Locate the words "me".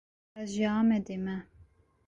1.25-1.35